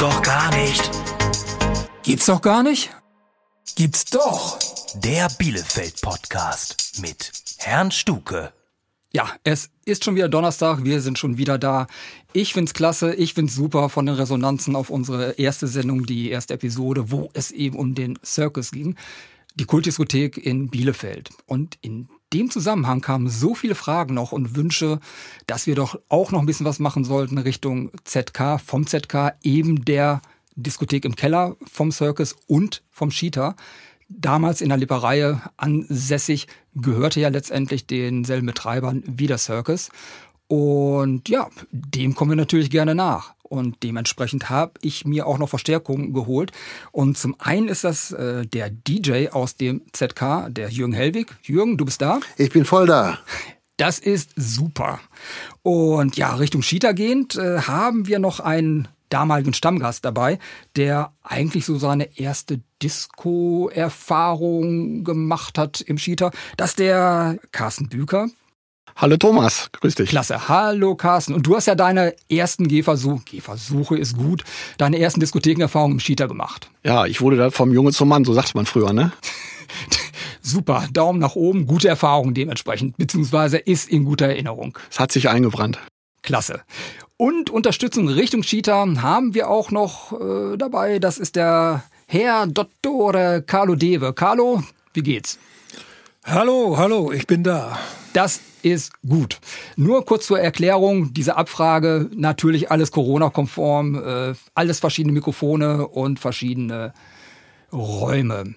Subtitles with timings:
[0.00, 0.90] doch gar nicht.
[2.02, 2.90] Gibt's doch gar nicht?
[3.76, 4.58] Gibt's doch.
[4.94, 8.54] Der Bielefeld-Podcast mit Herrn Stuke.
[9.12, 11.86] Ja, es ist schon wieder Donnerstag, wir sind schon wieder da.
[12.32, 16.54] Ich find's klasse, ich find's super von den Resonanzen auf unsere erste Sendung, die erste
[16.54, 18.96] Episode, wo es eben um den Circus ging.
[19.56, 21.28] Die Kultdiskothek in Bielefeld.
[21.44, 25.00] Und in dem Zusammenhang kamen so viele Fragen noch und Wünsche,
[25.46, 29.84] dass wir doch auch noch ein bisschen was machen sollten Richtung ZK, vom ZK, eben
[29.84, 30.22] der
[30.54, 33.56] Diskothek im Keller vom Circus und vom Cheetah.
[34.08, 39.90] Damals in der Lipperei ansässig, gehörte ja letztendlich denselben Betreibern wie der Circus.
[40.46, 43.34] Und ja, dem kommen wir natürlich gerne nach.
[43.50, 46.52] Und dementsprechend habe ich mir auch noch Verstärkung geholt.
[46.92, 51.36] Und zum einen ist das äh, der DJ aus dem ZK, der Jürgen Hellwig.
[51.42, 52.20] Jürgen, du bist da?
[52.36, 53.18] Ich bin voll da.
[53.76, 55.00] Das ist super.
[55.62, 60.38] Und ja, Richtung Cheetah gehend äh, haben wir noch einen damaligen Stammgast dabei,
[60.76, 66.30] der eigentlich so seine erste Disco-Erfahrung gemacht hat im Cheetah.
[66.56, 68.28] Das ist der Carsten Büker.
[69.00, 70.10] Hallo Thomas, grüß dich.
[70.10, 70.50] Klasse.
[70.50, 71.32] Hallo Carsten.
[71.32, 74.44] Und du hast ja deine ersten Gehversuche, Gehversuche ist gut,
[74.76, 76.70] deine ersten Diskothekenerfahrungen im Cheetah gemacht.
[76.84, 79.10] Ja, ich wurde da vom Junge zum Mann, so sagt man früher, ne?
[80.42, 84.76] Super, Daumen nach oben, gute Erfahrung dementsprechend, beziehungsweise ist in guter Erinnerung.
[84.90, 85.78] Es hat sich eingebrannt.
[86.20, 86.60] Klasse.
[87.16, 90.98] Und Unterstützung Richtung Cheetah haben wir auch noch äh, dabei.
[90.98, 94.12] Das ist der Herr Dottore Carlo Dewe.
[94.12, 95.38] Carlo, wie geht's?
[96.22, 97.78] Hallo, hallo, ich bin da.
[98.12, 99.38] Das ist gut.
[99.76, 106.92] Nur kurz zur Erklärung, diese Abfrage, natürlich alles Corona-konform, äh, alles verschiedene Mikrofone und verschiedene
[107.72, 108.54] Räume.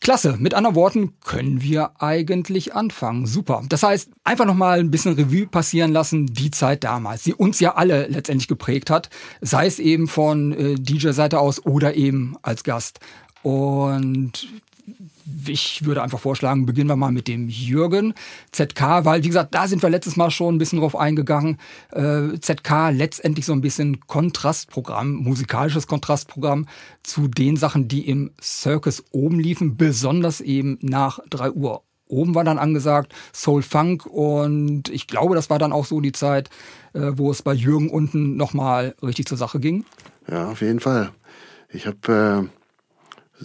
[0.00, 3.26] Klasse, mit anderen Worten können wir eigentlich anfangen.
[3.26, 3.62] Super.
[3.68, 7.74] Das heißt, einfach nochmal ein bisschen Revue passieren lassen, die Zeit damals, die uns ja
[7.74, 9.10] alle letztendlich geprägt hat,
[9.40, 13.00] sei es eben von äh, DJ-Seite aus oder eben als Gast.
[13.42, 14.48] Und
[15.46, 18.14] ich würde einfach vorschlagen, beginnen wir mal mit dem Jürgen
[18.52, 21.58] ZK, weil wie gesagt, da sind wir letztes Mal schon ein bisschen drauf eingegangen.
[21.90, 26.66] Äh, ZK letztendlich so ein bisschen Kontrastprogramm, musikalisches Kontrastprogramm
[27.02, 31.82] zu den Sachen, die im Circus oben liefen, besonders eben nach drei Uhr.
[32.06, 36.12] Oben war dann angesagt Soul Funk und ich glaube, das war dann auch so die
[36.12, 36.50] Zeit,
[36.92, 39.84] äh, wo es bei Jürgen unten nochmal richtig zur Sache ging.
[40.30, 41.10] Ja, auf jeden Fall.
[41.70, 42.61] Ich habe äh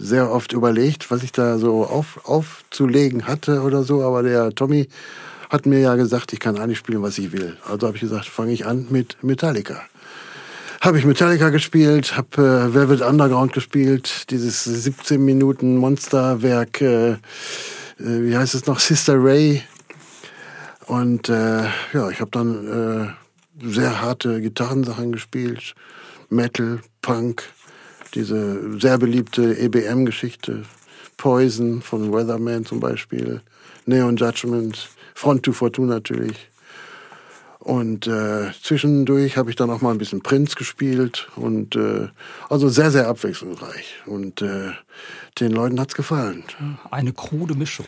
[0.00, 4.88] sehr oft überlegt, was ich da so auf, aufzulegen hatte oder so, aber der Tommy
[5.50, 7.56] hat mir ja gesagt, ich kann eigentlich spielen, was ich will.
[7.68, 9.80] Also habe ich gesagt, fange ich an mit Metallica.
[10.80, 17.16] Habe ich Metallica gespielt, habe äh, Velvet Underground gespielt, dieses 17 Minuten Monsterwerk, äh, äh,
[17.98, 19.62] wie heißt es noch, Sister Ray.
[20.86, 25.74] Und äh, ja, ich habe dann äh, sehr harte Gitarrensachen gespielt,
[26.28, 27.42] Metal, Punk,
[28.14, 30.64] diese sehr beliebte EBM-Geschichte,
[31.16, 33.40] Poison von Weatherman zum Beispiel,
[33.86, 36.48] Neon Judgment, Front to Fortune natürlich.
[37.58, 42.08] Und äh, zwischendurch habe ich dann auch mal ein bisschen Prince gespielt und äh,
[42.48, 43.96] also sehr, sehr abwechslungsreich.
[44.06, 44.70] Und äh,
[45.40, 46.44] den Leuten hat's gefallen.
[46.90, 47.86] Eine krude Mischung.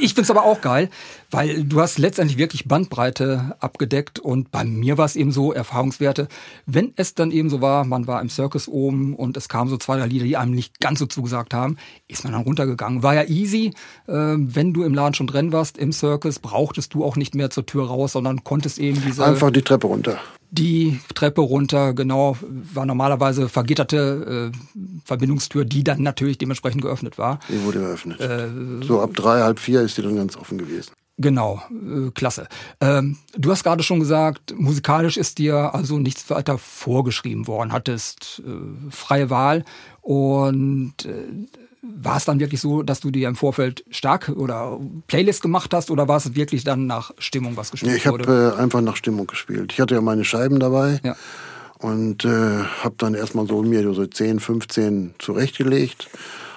[0.00, 0.90] ich find's aber auch geil,
[1.30, 6.28] weil du hast letztendlich wirklich Bandbreite abgedeckt und bei mir war es eben so, Erfahrungswerte,
[6.66, 9.76] wenn es dann eben so war, man war im Circus oben und es kamen so
[9.76, 11.76] zwei, drei Lieder, die einem nicht ganz so zugesagt haben,
[12.08, 13.02] ist man dann runtergegangen.
[13.02, 13.72] War ja easy,
[14.06, 17.50] äh, wenn du im Laden schon drin warst, im Circus, brauchtest du auch nicht mehr
[17.50, 19.24] zur Tür raus, sondern konntest eben diese...
[19.24, 20.18] Einfach die Treppe runter
[20.52, 27.40] die Treppe runter, genau, war normalerweise vergitterte äh, Verbindungstür, die dann natürlich dementsprechend geöffnet war.
[27.48, 28.20] Die wurde geöffnet.
[28.20, 28.48] Äh,
[28.86, 30.92] so ab drei, halb vier ist die dann ganz offen gewesen.
[31.16, 32.48] Genau, äh, klasse.
[32.80, 38.42] Ähm, du hast gerade schon gesagt, musikalisch ist dir also nichts weiter vorgeschrieben worden, hattest
[38.46, 39.64] äh, freie Wahl
[40.02, 41.24] und äh,
[41.82, 44.78] war es dann wirklich so, dass du dir im Vorfeld stark oder
[45.08, 48.54] Playlist gemacht hast oder war es wirklich dann nach Stimmung was gespielt nee, ich habe
[48.56, 49.72] äh, einfach nach Stimmung gespielt.
[49.72, 51.16] Ich hatte ja meine Scheiben dabei ja.
[51.78, 56.08] und äh, habe dann erstmal so mir so 10, 15 zurechtgelegt.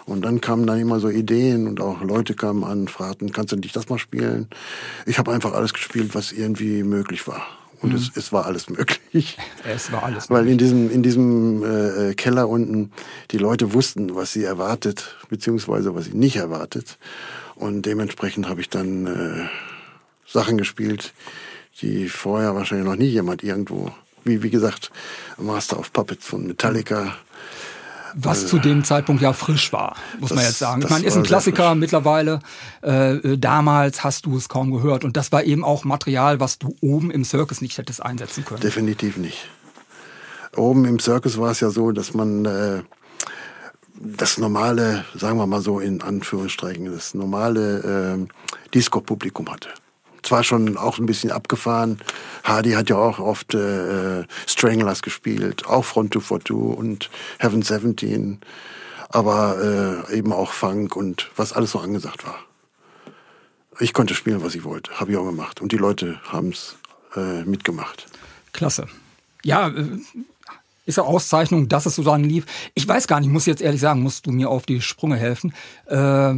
[0.05, 3.51] Und dann kamen dann immer so Ideen und auch Leute kamen an und fragten, kannst
[3.51, 4.47] du nicht das mal spielen?
[5.07, 7.47] Ich habe einfach alles gespielt, was irgendwie möglich war.
[7.85, 7.97] Und mhm.
[7.97, 9.37] es, es war alles möglich.
[9.63, 10.45] Es war alles möglich.
[10.45, 12.91] Weil in diesem, in diesem äh, Keller unten
[13.29, 16.97] die Leute wussten, was sie erwartet, beziehungsweise was sie nicht erwartet.
[17.53, 19.47] Und dementsprechend habe ich dann äh,
[20.25, 21.13] Sachen gespielt,
[21.81, 23.91] die vorher wahrscheinlich noch nie jemand irgendwo,
[24.23, 24.91] wie, wie gesagt,
[25.37, 27.15] Master of Puppets von Metallica,
[28.15, 30.81] was zu dem Zeitpunkt ja frisch war, muss das, man jetzt sagen.
[30.81, 32.39] Ich meine, ist ein Klassiker mittlerweile.
[32.81, 35.03] Äh, damals hast du es kaum gehört.
[35.03, 38.61] Und das war eben auch Material, was du oben im Circus nicht hättest einsetzen können.
[38.61, 39.49] Definitiv nicht.
[40.55, 42.81] oben im Circus war es ja so, dass man äh,
[43.99, 49.69] das normale, sagen wir mal so in Anführungsstrichen, das normale äh, Disco-Publikum hatte.
[50.25, 51.99] Zwar schon auch ein bisschen abgefahren.
[52.43, 58.39] Hardy hat ja auch oft äh, Stranglers gespielt, auch Front 242 und Heaven 17,
[59.09, 62.39] aber äh, eben auch Funk und was alles so angesagt war.
[63.79, 65.61] Ich konnte spielen, was ich wollte, habe ich auch gemacht.
[65.61, 66.75] Und die Leute haben es
[67.15, 68.07] äh, mitgemacht.
[68.51, 68.87] Klasse.
[69.43, 69.99] Ja, äh,
[70.85, 72.45] ist eine Auszeichnung, dass es so dann lief.
[72.73, 75.53] Ich weiß gar nicht, muss jetzt ehrlich sagen, musst du mir auf die Sprünge helfen.
[75.87, 76.33] Äh,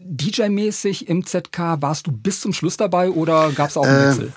[0.00, 4.08] DJ-mäßig im ZK, warst du bis zum Schluss dabei oder gab es auch einen Äh,
[4.08, 4.32] Wechsel?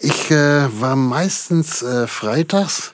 [0.00, 2.92] Ich äh, war meistens äh, freitags.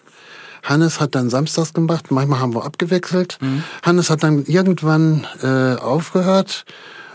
[0.63, 2.11] Hannes hat dann samstags gemacht.
[2.11, 3.39] Manchmal haben wir abgewechselt.
[3.83, 6.67] Hannes hat dann irgendwann äh, aufgehört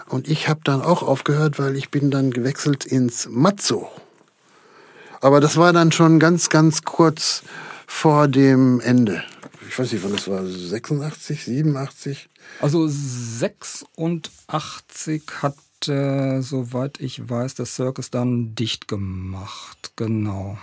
[0.10, 3.88] und ich habe dann auch aufgehört, weil ich bin dann gewechselt ins Mazzo.
[5.22, 7.44] Aber das war dann schon ganz, ganz kurz
[7.88, 9.24] vor dem Ende.
[9.68, 10.46] Ich weiß nicht, wann das war.
[10.46, 12.30] 86, 87?
[12.62, 15.56] Also 86 hat,
[15.88, 19.92] äh, soweit ich weiß, der Circus dann dicht gemacht.
[19.96, 20.58] Genau.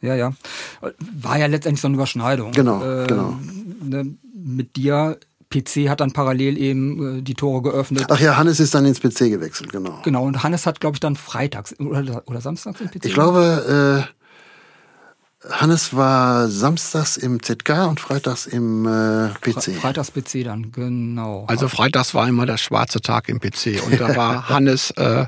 [0.00, 0.32] Ja, ja.
[0.80, 2.52] War ja letztendlich so eine Überschneidung.
[2.52, 3.38] Genau, Äh, genau.
[3.82, 5.18] Ne, mit dir,
[5.48, 8.06] PC hat dann parallel eben äh, die Tore geöffnet.
[8.08, 10.00] Ach ja, Hannes ist dann ins PC gewechselt, genau.
[10.04, 13.06] Genau, und Hannes hat, glaube ich, dann freitags oder, oder samstags im PC.
[13.06, 14.15] Ich glaube, äh,
[15.50, 19.76] Hannes war samstags im ZK und freitags im äh, PC.
[19.80, 21.44] Freitags PC dann, genau.
[21.46, 25.26] Also freitags war immer der schwarze Tag im PC und da war Hannes, äh,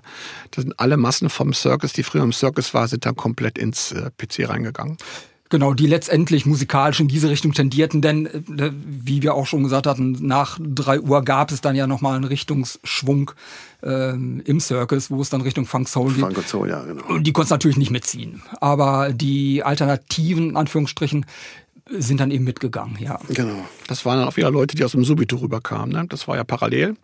[0.51, 3.93] da sind alle Massen vom Circus, die früher im Circus war, sind dann komplett ins
[3.93, 4.97] äh, PC reingegangen.
[5.51, 9.87] Genau, die letztendlich musikalisch in diese Richtung tendierten, denn äh, wie wir auch schon gesagt
[9.87, 13.31] hatten, nach drei Uhr gab es dann ja nochmal einen Richtungsschwung
[13.83, 16.21] ähm, im Circus, wo es dann Richtung Funk Soul geht.
[16.21, 17.05] Funk und Soul, ja, genau.
[17.07, 18.43] Und die konnten natürlich nicht mitziehen.
[18.61, 21.25] Aber die Alternativen, in Anführungsstrichen,
[21.91, 23.19] sind dann eben mitgegangen, ja.
[23.29, 23.65] Genau.
[23.87, 25.91] Das waren dann auch wieder Leute, die aus dem Subito rüberkamen.
[25.91, 26.07] Ne?
[26.09, 26.97] Das war ja parallel.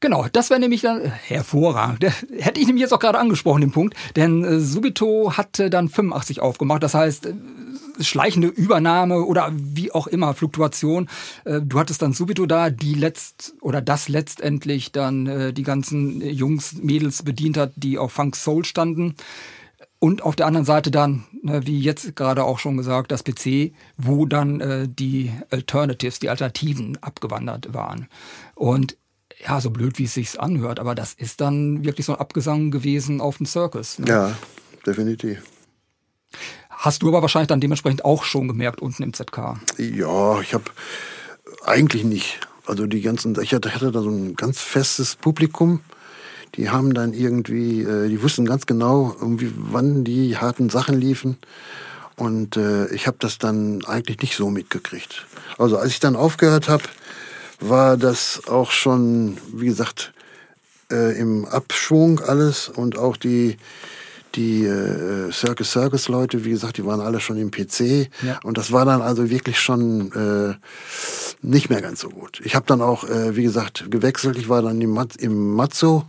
[0.00, 2.04] Genau, das wäre nämlich dann hervorragend.
[2.38, 3.96] Hätte ich nämlich jetzt auch gerade angesprochen, den Punkt.
[4.14, 6.82] Denn äh, Subito hatte dann 85 aufgemacht.
[6.82, 7.34] Das heißt, äh,
[8.00, 11.08] schleichende Übernahme oder wie auch immer, Fluktuation.
[11.44, 16.20] Äh, du hattest dann Subito da, die letzt oder das letztendlich dann äh, die ganzen
[16.20, 19.14] Jungs, Mädels bedient hat, die auf Funk Soul standen.
[20.00, 23.72] Und auf der anderen Seite dann, ne, wie jetzt gerade auch schon gesagt, das PC,
[23.96, 28.06] wo dann äh, die Alternatives, die Alternativen abgewandert waren.
[28.54, 28.96] Und
[29.44, 32.70] ja, so blöd wie es sich anhört, aber das ist dann wirklich so ein Abgesang
[32.70, 33.98] gewesen auf den Circus.
[33.98, 34.08] Ne?
[34.08, 34.38] Ja,
[34.86, 35.42] definitiv.
[36.78, 39.56] Hast du aber wahrscheinlich dann dementsprechend auch schon gemerkt unten im ZK.
[39.78, 40.64] Ja, ich habe
[41.64, 42.38] eigentlich nicht.
[42.66, 45.80] Also die ganzen, ich hatte, da so ein ganz festes Publikum.
[46.54, 51.36] Die haben dann irgendwie, äh, die wussten ganz genau, irgendwie, wann die harten Sachen liefen.
[52.14, 55.26] Und äh, ich habe das dann eigentlich nicht so mitgekriegt.
[55.58, 56.84] Also als ich dann aufgehört habe,
[57.58, 60.12] war das auch schon, wie gesagt,
[60.92, 63.56] äh, im Abschwung alles und auch die
[64.38, 68.38] die äh, Circus Circus Leute, wie gesagt, die waren alle schon im PC Ja.
[68.44, 70.54] und das war dann also wirklich schon äh,
[71.42, 72.40] nicht mehr ganz so gut.
[72.44, 74.36] Ich habe dann auch, äh, wie gesagt, gewechselt.
[74.38, 76.04] Ich war dann im, Mat im Mazzo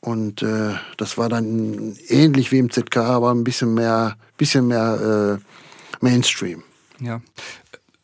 [0.00, 5.38] und äh, das war dann ähnlich wie im ZK, aber ein bisschen mehr, bisschen mehr
[5.38, 6.62] äh, Mainstream.
[7.00, 7.20] Ja.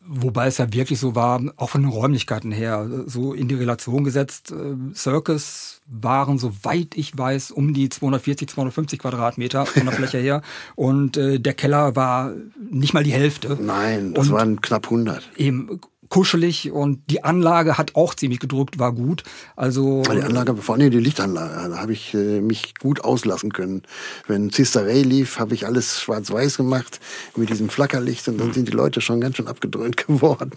[0.07, 4.03] Wobei es ja wirklich so war, auch von den Räumlichkeiten her, so in die Relation
[4.03, 4.51] gesetzt.
[4.51, 10.41] äh, Circus waren, soweit ich weiß, um die 240, 250 Quadratmeter von der Fläche her.
[10.75, 12.33] Und äh, der Keller war
[12.71, 13.57] nicht mal die Hälfte.
[13.59, 15.31] Nein, das Und waren knapp 100.
[15.37, 15.79] eben
[16.15, 19.25] kuschelig und die Anlage hat auch ziemlich gedrückt, war gut.
[19.57, 23.81] Also Die Anlage, vor allem die Lichtanlage, da habe ich äh, mich gut auslassen können.
[24.25, 27.01] Wenn Sister Ray lief, habe ich alles schwarz-weiß gemacht
[27.35, 30.51] mit diesem Flackerlicht und dann sind die Leute schon ganz schön abgedröhnt geworden.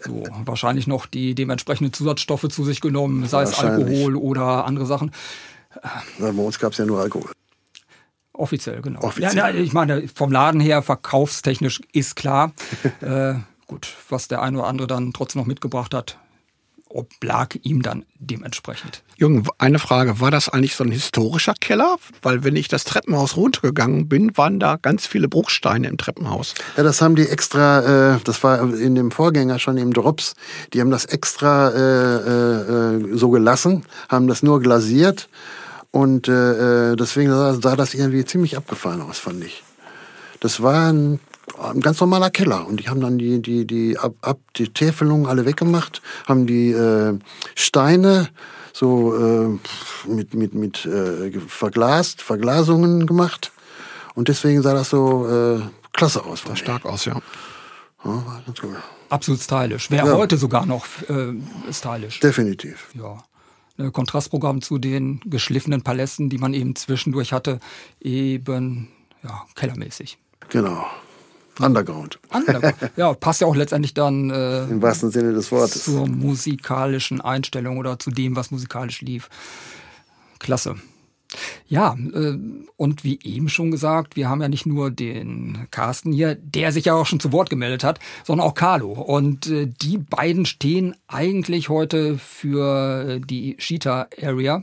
[0.00, 3.58] so, wahrscheinlich noch die dementsprechenden Zusatzstoffe zu sich genommen, sei es.
[3.58, 5.10] Alkohol oder andere Sachen.
[6.18, 7.32] Bei uns gab es ja nur Alkohol.
[8.32, 9.00] Offiziell, genau.
[9.02, 9.36] Offiziell.
[9.36, 12.52] Ja, ja, ich meine, vom Laden her, verkaufstechnisch ist klar.
[13.02, 13.34] äh,
[13.66, 16.18] gut, was der eine oder andere dann trotzdem noch mitgebracht hat,
[16.88, 19.02] oblag ihm dann dementsprechend.
[19.16, 20.20] Jürgen, eine Frage.
[20.20, 21.96] War das eigentlich so ein historischer Keller?
[22.22, 26.54] Weil wenn ich das Treppenhaus runtergegangen bin, waren da ganz viele Bruchsteine im Treppenhaus.
[26.76, 30.34] Ja, das haben die extra, äh, das war in dem Vorgänger schon im Drops,
[30.72, 35.28] die haben das extra äh, äh, äh, so gelassen, haben das nur glasiert
[35.90, 39.64] und äh, äh, deswegen sah, sah das irgendwie ziemlich abgefahren aus, fand ich.
[40.40, 41.20] Das war ein,
[41.60, 45.26] ein ganz normaler Keller und die haben dann die, die, die, ab, ab, die Täfelungen
[45.26, 47.18] alle weggemacht, haben die äh,
[47.54, 48.28] Steine
[48.72, 49.58] so äh,
[50.08, 53.52] mit, mit, mit äh, verglast, Verglasungen gemacht
[54.14, 55.60] und deswegen sah das so äh,
[55.92, 56.42] klasse aus.
[56.52, 56.58] ich.
[56.58, 57.14] Stark aus, ja.
[58.04, 58.76] Ja, war ganz cool.
[59.08, 59.90] Absolut stylisch.
[59.90, 60.16] Wäre Ja.
[60.16, 61.32] heute sogar noch äh,
[61.72, 62.20] stylisch.
[62.20, 62.88] Definitiv.
[62.94, 63.22] Ja.
[63.78, 67.60] Ein Kontrastprogramm zu den geschliffenen Palästen, die man eben zwischendurch hatte,
[68.00, 68.88] eben
[69.22, 70.18] ja, kellermäßig.
[70.48, 70.86] Genau.
[71.60, 72.18] Underground.
[72.30, 72.74] Andere.
[72.96, 75.84] ja, passt ja auch letztendlich dann äh, Im wahrsten Sinne des Wortes.
[75.84, 79.28] zur musikalischen Einstellung oder zu dem, was musikalisch lief.
[80.38, 80.76] Klasse.
[81.68, 82.38] Ja, äh,
[82.76, 86.84] und wie eben schon gesagt, wir haben ja nicht nur den Carsten hier, der sich
[86.84, 88.92] ja auch schon zu Wort gemeldet hat, sondern auch Carlo.
[88.92, 94.62] Und äh, die beiden stehen eigentlich heute für die Cheetah Area.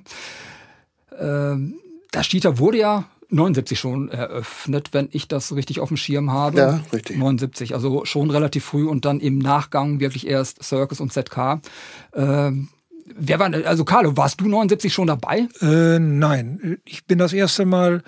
[1.19, 1.75] Ähm,
[2.11, 6.57] das Cheetah wurde ja 79 schon eröffnet, wenn ich das richtig auf dem Schirm habe.
[6.57, 7.17] Ja, richtig.
[7.17, 11.59] 79, also schon relativ früh und dann im Nachgang wirklich erst Circus und ZK.
[12.13, 12.69] Ähm,
[13.05, 15.47] wer war, also Carlo, warst du 79 schon dabei?
[15.61, 18.03] Äh, nein, ich bin das erste Mal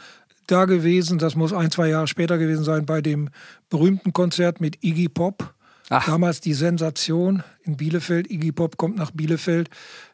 [0.48, 3.30] da gewesen, das muss ein, zwei Jahre später gewesen sein, bei dem
[3.70, 5.56] berühmten Konzert mit Iggy Pop.
[5.90, 6.06] Ach.
[6.06, 8.30] Damals die Sensation in Bielefeld.
[8.30, 9.70] Iggy Pop kommt nach Bielefeld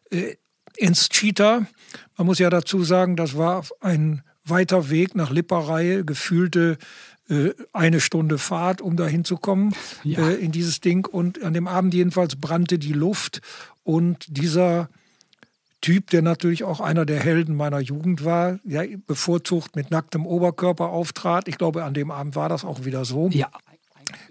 [0.09, 0.35] äh,
[0.77, 1.65] ins Cheetah.
[2.17, 6.77] Man muss ja dazu sagen, das war ein weiter Weg nach Lipperei, gefühlte
[7.29, 10.29] äh, eine Stunde Fahrt, um da hinzukommen Ja.
[10.29, 11.07] äh, in dieses Ding.
[11.07, 13.41] Und an dem Abend jedenfalls brannte die Luft
[13.83, 14.89] und dieser
[15.81, 20.89] Typ, der natürlich auch einer der Helden meiner Jugend war, ja, bevorzugt mit nacktem Oberkörper
[20.89, 21.47] auftrat.
[21.47, 23.49] Ich glaube, an dem Abend war das auch wieder so Ja.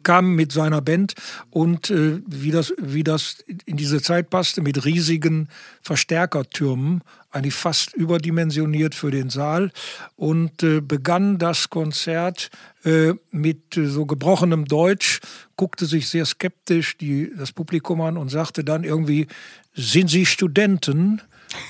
[0.03, 1.15] Kam mit seiner Band
[1.51, 5.49] und äh, wie, das, wie das in diese Zeit passte, mit riesigen
[5.83, 9.71] Verstärkertürmen, eigentlich fast überdimensioniert für den Saal
[10.17, 12.51] und äh, begann das Konzert
[12.85, 15.21] äh, mit äh, so gebrochenem Deutsch,
[15.57, 19.27] guckte sich sehr skeptisch die, das Publikum an und sagte dann irgendwie,
[19.75, 21.23] sind Sie Studenten?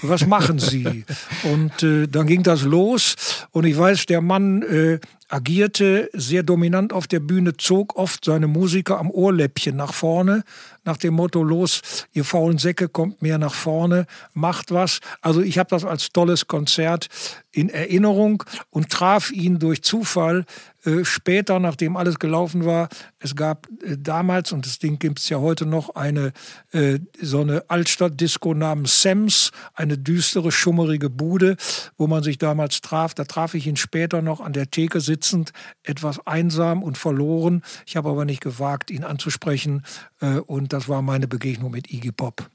[0.03, 1.05] Was machen Sie?
[1.43, 4.99] und äh, dann ging das los und ich weiß, der Mann äh,
[5.31, 10.45] agierte sehr dominant auf der Bühne, zog oft seine Musiker am Ohrläppchen nach vorne,
[10.85, 11.83] nach dem Motto, los,
[12.13, 15.01] ihr faulen Säcke, kommt mehr nach vorne, macht was.
[15.21, 17.09] Also ich habe das als tolles Konzert
[17.53, 20.47] in Erinnerung und traf ihn durch Zufall
[20.85, 22.89] äh, später, nachdem alles gelaufen war.
[23.19, 26.33] Es gab äh, damals, und das Ding gibt es ja heute noch, eine
[26.73, 31.57] äh, so eine Altstadtdisco namens Sams, eine düstere, schummerige Bude,
[31.99, 33.13] wo man sich damals traf.
[33.13, 37.63] Da traf ich ihn später noch an der Theke sitzend, etwas einsam und verloren.
[37.87, 39.85] Ich habe aber nicht gewagt, ihn anzusprechen.
[40.21, 42.49] Äh, und das war meine Begegnung mit Iggy Pop.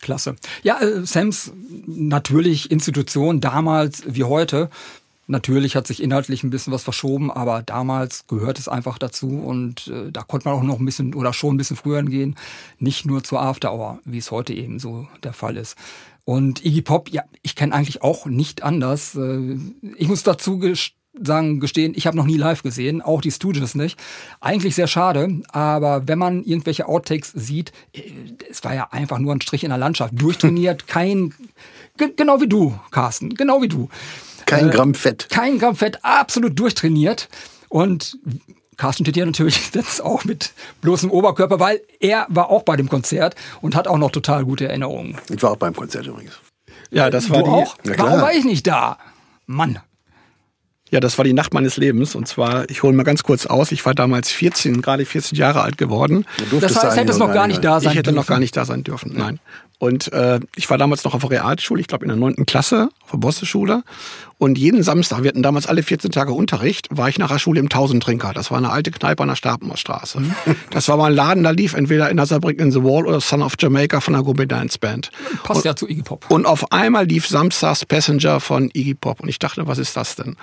[0.00, 0.36] Klasse.
[0.62, 1.52] Ja, äh, Sams
[1.86, 4.68] natürlich Institution damals wie heute.
[5.26, 9.86] Natürlich hat sich inhaltlich ein bisschen was verschoben, aber damals gehört es einfach dazu und
[9.86, 12.36] äh, da konnte man auch noch ein bisschen oder schon ein bisschen früher hingehen,
[12.78, 15.76] nicht nur zur After Hour, wie es heute eben so der Fall ist.
[16.26, 19.14] Und Iggy Pop, ja, ich kenne eigentlich auch nicht anders.
[19.14, 19.56] Äh,
[19.96, 20.90] Ich muss dazu ges-
[21.22, 23.98] sagen, gestehen, ich habe noch nie live gesehen, auch die Stooges nicht.
[24.40, 28.02] Eigentlich sehr schade, aber wenn man irgendwelche Outtakes sieht, äh,
[28.50, 31.34] es war ja einfach nur ein Strich in der Landschaft, durchtrainiert, kein,
[31.96, 33.88] ge- genau wie du, Carsten, genau wie du.
[34.46, 35.28] Kein Gramm Fett.
[35.30, 37.28] Kein Gramm Fett, absolut durchtrainiert.
[37.68, 38.18] Und
[38.76, 40.52] Carsten steht hier natürlich jetzt auch mit
[40.82, 44.66] bloßem Oberkörper, weil er war auch bei dem Konzert und hat auch noch total gute
[44.68, 45.16] Erinnerungen.
[45.34, 46.34] Ich war auch beim Konzert übrigens.
[46.90, 47.78] Ja, das Du war die, auch?
[47.78, 47.98] Klar.
[47.98, 48.98] Warum war ich nicht da?
[49.46, 49.78] Mann.
[50.94, 52.14] Ja, das war die Nacht meines Lebens.
[52.14, 55.62] Und zwar, ich hole mal ganz kurz aus, ich war damals 14, gerade 14 Jahre
[55.62, 56.24] alt geworden.
[56.52, 58.28] Das heißt, eigentlich hättest noch gar nicht da sein Ich hätte noch dürfen.
[58.28, 59.40] gar nicht da sein dürfen, nein.
[59.80, 62.90] Und äh, ich war damals noch auf der Realschule, ich glaube in der neunten Klasse,
[63.02, 63.82] auf der Bosse-Schule.
[64.38, 67.58] Und jeden Samstag, wir hatten damals alle 14 Tage Unterricht, war ich nach der Schule
[67.58, 68.32] im Tausendtrinker.
[68.32, 70.22] Das war eine alte Kneipe an der Stapenstraße.
[70.70, 73.42] Das war mal ein Laden, da lief entweder in Saarbrücken in the Wall oder Son
[73.42, 75.10] of Jamaica von der Gourmet Dance Band.
[75.42, 76.30] Passt ja zu Iggy Pop.
[76.30, 79.18] Und auf einmal lief samstags Passenger von Iggy Pop.
[79.20, 80.36] Und ich dachte, was ist das denn?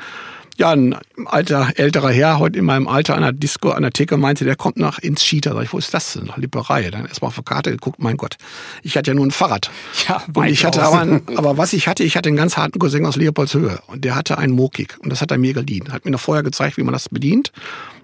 [0.62, 4.15] Ja, ein alter, älterer Herr, heute in meinem Alter an der Disco, an der Theke,
[4.18, 5.53] meinte, der kommt nach ins Cheetah.
[5.56, 6.25] Sag ich, wo ist das denn?
[6.25, 6.91] Nach Lipperei.
[6.91, 8.38] Dann erstmal auf die Karte geguckt, mein Gott.
[8.84, 9.72] Ich hatte ja nur ein Fahrrad.
[10.08, 12.77] Ja, und ich hatte aber, ein, aber was ich hatte, ich hatte einen ganz harten
[12.77, 13.80] Cousin aus Leopoldshöhe.
[13.88, 15.00] Und der hatte einen Mokik.
[15.01, 15.91] Und das hat er mir geliehen.
[15.91, 17.51] Hat mir noch vorher gezeigt, wie man das bedient.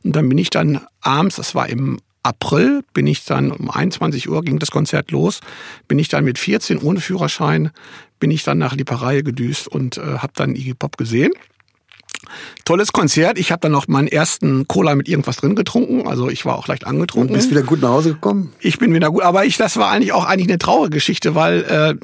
[0.03, 4.27] Und dann bin ich dann abends, das war im April, bin ich dann um 21
[4.29, 5.41] Uhr ging das Konzert los,
[5.87, 7.69] bin ich dann mit 14 ohne Führerschein,
[8.19, 11.33] bin ich dann nach Lipperei gedüst und äh, habe dann Iggy Pop gesehen.
[12.65, 13.37] Tolles Konzert.
[13.39, 16.07] Ich habe dann noch meinen ersten Cola mit irgendwas drin getrunken.
[16.07, 17.35] Also ich war auch leicht Und angetrunken.
[17.35, 18.53] bist wieder gut nach Hause gekommen?
[18.59, 21.61] Ich bin wieder gut, aber ich, das war eigentlich auch eigentlich eine traurige Geschichte, weil
[21.63, 21.95] äh,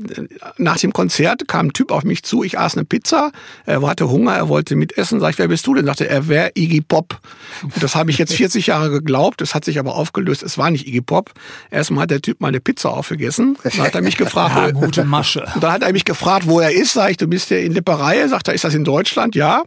[0.58, 3.32] nach dem Konzert kam ein Typ auf mich zu, ich aß eine Pizza,
[3.65, 5.86] er hatte Hunger, er wollte mitessen, sag ich, wer bist du denn?
[5.86, 7.20] Sagte er, wer Iggy Pop.
[7.62, 10.72] Und das habe ich jetzt 40 Jahre geglaubt, das hat sich aber aufgelöst, es war
[10.72, 11.32] nicht Iggy Pop.
[11.72, 15.03] Erstmal hat der Typ meine Pizza aufgegessen, dann hat er mich gefragt, Ja, wo- gute
[15.03, 15.46] Masche.
[15.56, 16.94] und dann hat er mich gefragt, wo er ist.
[16.94, 18.27] Sag ich, du bist ja in Lipperei.
[18.27, 19.36] Sagt er, ist das in Deutschland?
[19.36, 19.63] Ja.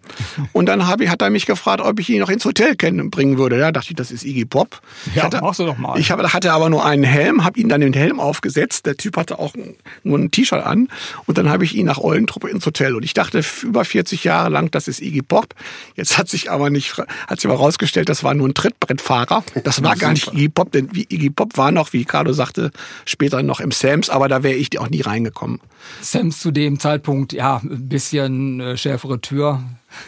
[0.53, 3.39] Und dann hab ich, hat er mich gefragt, ob ich ihn noch ins Hotel bringen
[3.39, 3.59] würde.
[3.59, 4.81] Ja, dachte ich, das ist Iggy Pop.
[5.07, 5.99] Ja, ich hatte, machst du doch mal.
[5.99, 8.87] Ich hatte aber nur einen Helm, habe ihn dann den Helm aufgesetzt.
[8.87, 9.55] Der Typ hatte auch
[10.03, 10.89] nur ein T-Shirt an.
[11.27, 12.95] Und dann habe ich ihn nach Eulentruppe ins Hotel.
[12.95, 15.55] Und ich dachte über 40 Jahre lang, das ist Iggy Pop.
[15.95, 19.45] Jetzt hat sich aber nicht, hat sich aber rausgestellt, das war nur ein Trittbrettfahrer.
[19.65, 22.71] Das war gar nicht Iggy Pop, denn Iggy Pop war noch, wie Carlo sagte,
[23.05, 25.61] später noch im Sams, aber da wäre ich auch nie reingekommen.
[26.01, 29.63] Sams zu dem Zeitpunkt, ja, ein bisschen äh, schärfere Tür.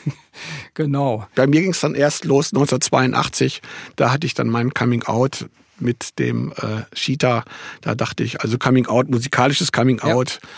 [0.75, 1.27] genau.
[1.35, 3.63] Bei mir ging es dann erst los 1982.
[3.97, 7.45] Da hatte ich dann mein Coming Out mit dem äh, Cheetah.
[7.81, 10.41] Da dachte ich, also Coming Out, musikalisches Coming Out.
[10.43, 10.49] Ja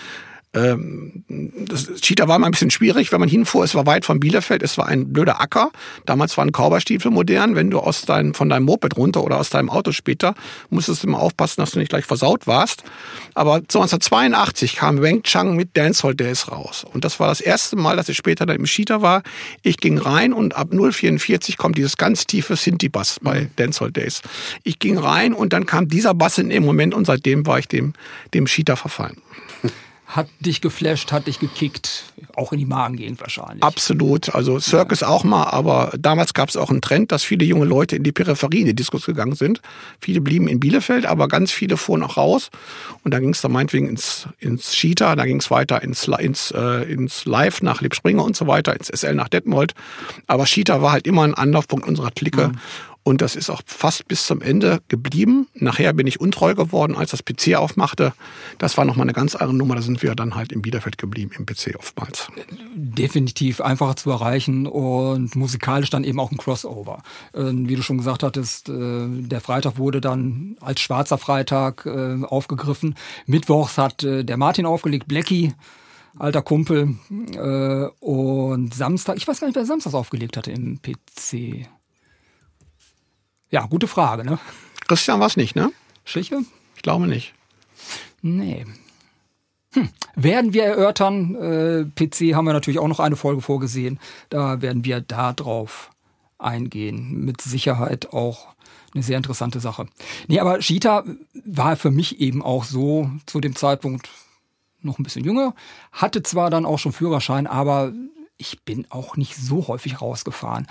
[0.52, 3.62] ähm, das Cheetah war mal ein bisschen schwierig, wenn man hinfuhr.
[3.62, 5.70] Es war weit von Bielefeld, es war ein blöder Acker.
[6.06, 7.54] Damals waren Kauberstiefel modern.
[7.54, 10.34] Wenn du aus dein, von deinem Moped runter oder aus deinem Auto später,
[10.68, 12.82] musstest du immer aufpassen, dass du nicht gleich versaut warst.
[13.34, 16.84] Aber 1982 kam Wang Chang mit Dancehall Days raus.
[16.92, 19.22] Und das war das erste Mal, dass ich später dann im Cheetah war.
[19.62, 23.50] Ich ging rein und ab 044 kommt dieses ganz tiefe Sinti-Bass bei mhm.
[23.54, 24.22] Dancehall Days.
[24.64, 27.68] Ich ging rein und dann kam dieser Bass in dem Moment und seitdem war ich
[27.68, 27.92] dem,
[28.34, 29.18] dem Cheetah verfallen
[30.10, 33.62] hat dich geflasht, hat dich gekickt, auch in die Magen gehend wahrscheinlich.
[33.62, 34.34] Absolut.
[34.34, 35.08] Also Circus ja.
[35.08, 38.10] auch mal, aber damals gab es auch einen Trend, dass viele junge Leute in die
[38.10, 39.62] Peripherie in die Diskos gegangen sind.
[40.00, 42.50] Viele blieben in Bielefeld, aber ganz viele fuhren auch raus.
[43.04, 46.50] Und da ging es dann meinetwegen ins, ins Cheetah, da ging es weiter ins, ins,
[46.50, 49.74] äh, ins Live nach Liebspringer und so weiter, ins SL nach Detmold.
[50.26, 52.48] Aber Cheetah war halt immer ein Anlaufpunkt unserer Clique.
[52.48, 52.58] Mhm.
[53.02, 55.48] Und das ist auch fast bis zum Ende geblieben.
[55.54, 58.12] Nachher bin ich untreu geworden, als das PC aufmachte.
[58.58, 59.74] Das war nochmal eine ganz andere Nummer.
[59.74, 62.28] Da sind wir dann halt im Bielefeld geblieben, im PC oftmals.
[62.74, 67.02] Definitiv einfacher zu erreichen und musikalisch dann eben auch ein Crossover.
[67.34, 72.22] Ähm, wie du schon gesagt hattest, äh, der Freitag wurde dann als schwarzer Freitag äh,
[72.22, 72.96] aufgegriffen.
[73.24, 75.54] Mittwochs hat äh, der Martin aufgelegt, Blackie
[76.18, 76.96] alter Kumpel.
[78.00, 81.68] und Samstag, ich weiß gar nicht, wer Samstags aufgelegt hatte im PC.
[83.50, 84.38] Ja, gute Frage, ne?
[84.86, 85.72] Christian war es nicht, ne?
[86.04, 86.42] Schliche?
[86.76, 87.34] Ich glaube nicht.
[88.22, 88.64] Nee.
[89.72, 89.88] Hm.
[90.14, 91.34] Werden wir erörtern.
[91.34, 93.98] Äh, PC haben wir natürlich auch noch eine Folge vorgesehen.
[94.28, 95.90] Da werden wir da drauf
[96.38, 97.24] eingehen.
[97.24, 98.48] Mit Sicherheit auch
[98.94, 99.86] eine sehr interessante Sache.
[100.26, 101.04] Nee, aber Cheetah
[101.44, 104.10] war für mich eben auch so zu dem Zeitpunkt
[104.80, 105.54] noch ein bisschen jünger.
[105.92, 107.92] Hatte zwar dann auch schon Führerschein, aber
[108.38, 110.66] ich bin auch nicht so häufig rausgefahren.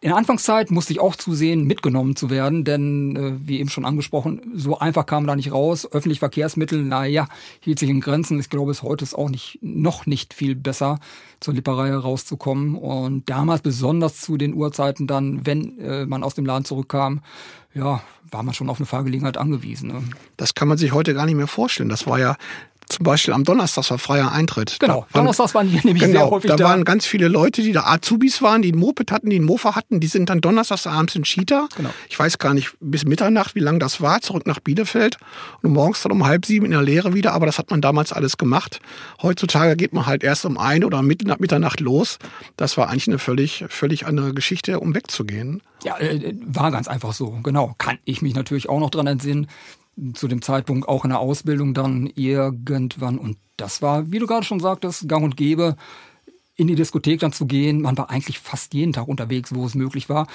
[0.00, 3.84] In der Anfangszeit musste ich auch zusehen, mitgenommen zu werden, denn äh, wie eben schon
[3.84, 5.86] angesprochen, so einfach kam da nicht raus.
[5.90, 7.26] Öffentliche Verkehrsmittel, naja,
[7.58, 8.38] hielt sich in Grenzen.
[8.38, 11.00] Ich glaube, es heute ist auch nicht, noch nicht viel besser,
[11.40, 12.76] zur Lipperei rauszukommen.
[12.76, 17.20] Und damals besonders zu den Uhrzeiten dann, wenn äh, man aus dem Laden zurückkam,
[17.74, 19.88] ja, war man schon auf eine Fahrgelegenheit angewiesen.
[19.88, 20.04] Ne?
[20.36, 21.88] Das kann man sich heute gar nicht mehr vorstellen.
[21.88, 22.36] Das war ja
[22.88, 24.78] zum Beispiel am Donnerstag war freier Eintritt.
[24.80, 26.56] Genau, da Donnerstags waren wir nämlich genau, sehr häufig da.
[26.56, 29.44] Da waren ganz viele Leute, die da Azubis waren, die ein Moped hatten, die ein
[29.44, 31.68] Mofa hatten, die sind dann donnerstags abends in Cheetah.
[31.76, 31.90] Genau.
[32.08, 35.18] Ich weiß gar nicht bis Mitternacht, wie lange das war, zurück nach Bielefeld
[35.62, 38.12] und morgens dann um halb sieben in der Lehre wieder, aber das hat man damals
[38.12, 38.80] alles gemacht.
[39.22, 42.18] Heutzutage geht man halt erst um ein oder Mitternacht los.
[42.56, 45.62] Das war eigentlich eine völlig, völlig andere Geschichte, um wegzugehen.
[45.84, 47.74] Ja, äh, war ganz einfach so, genau.
[47.78, 49.46] Kann ich mich natürlich auch noch dran entsinnen
[50.14, 53.18] zu dem Zeitpunkt auch in der Ausbildung dann irgendwann.
[53.18, 55.76] Und das war, wie du gerade schon sagtest, gang und gäbe,
[56.56, 57.80] in die Diskothek dann zu gehen.
[57.80, 60.26] Man war eigentlich fast jeden Tag unterwegs, wo es möglich war.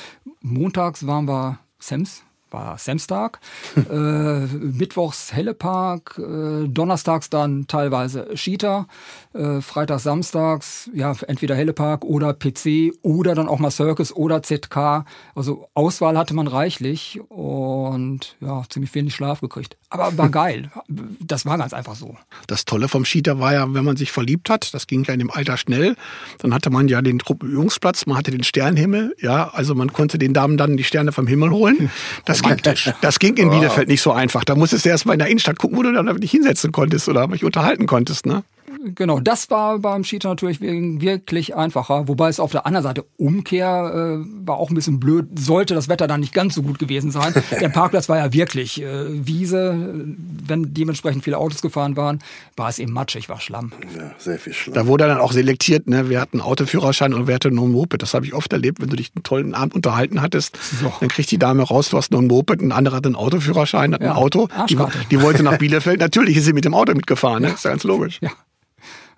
[0.41, 3.39] Montags waren wir Sams, war Samstag,
[3.75, 8.87] äh, Mittwochs Hellepark, äh, Donnerstags dann teilweise Cheetah,
[9.33, 15.05] äh, Freitags, Samstags, ja, entweder Hellepark oder PC oder dann auch mal Circus oder ZK.
[15.35, 19.77] Also Auswahl hatte man reichlich und ja, ziemlich wenig Schlaf gekriegt.
[19.89, 20.71] Aber war geil.
[21.19, 22.15] Das war ganz einfach so.
[22.47, 25.19] Das Tolle vom Cheetah war ja, wenn man sich verliebt hat, das ging ja in
[25.19, 25.95] dem Alter schnell,
[26.39, 30.33] dann hatte man ja den Truppenübungsplatz, man hatte den Sternenhimmel, ja, also man konnte den
[30.33, 31.89] Damen dann die Sterne vom Himmel holen.
[32.25, 34.43] Das ging, das ging in Bielefeld nicht so einfach.
[34.43, 37.10] Da musstest du erst mal in der Innenstadt gucken, wo du dann dich hinsetzen konntest
[37.10, 38.43] oder dich unterhalten konntest, ne?
[38.83, 42.07] Genau, das war beim Cheater natürlich wirklich einfacher.
[42.07, 45.27] Wobei es auf der anderen Seite Umkehr äh, war auch ein bisschen blöd.
[45.39, 47.33] Sollte das Wetter dann nicht ganz so gut gewesen sein.
[47.61, 50.05] der Parkplatz war ja wirklich äh, Wiese.
[50.45, 52.19] Wenn dementsprechend viele Autos gefahren waren,
[52.57, 53.71] war es eben matschig, war Schlamm.
[53.97, 54.75] Ja, sehr viel Schlamm.
[54.75, 56.09] Da wurde dann auch selektiert, ne?
[56.09, 58.01] wer hat einen Autoführerschein und wer hatte nur ein Moped.
[58.01, 60.57] Das habe ich oft erlebt, wenn du dich einen tollen Abend unterhalten hattest.
[60.81, 60.91] So.
[60.99, 63.93] Dann kriegt die Dame raus, du hast nur ein Moped, ein anderer hat einen Autoführerschein,
[63.93, 64.11] hat ja.
[64.11, 64.49] ein Auto.
[64.69, 64.77] Die,
[65.09, 65.99] die, wollte nach Bielefeld.
[65.99, 67.49] Natürlich ist sie mit dem Auto mitgefahren, ne?
[67.49, 67.53] Ja.
[67.53, 68.19] ist ja ganz logisch.
[68.21, 68.31] Ja.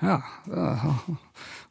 [0.06, 1.13] Ja, äh,